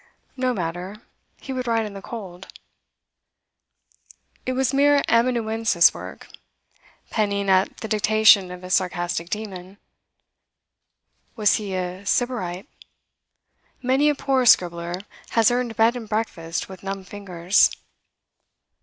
[0.35, 0.95] No matter;
[1.37, 2.47] he would write in the cold.
[4.47, 6.27] It was mere amanuensis work,
[7.11, 9.77] penning at the dictation of his sarcastic demon.
[11.35, 12.67] Was he a sybarite?
[13.83, 15.01] Many a poor scribbler
[15.37, 17.69] has earned bed and breakfast with numb fingers.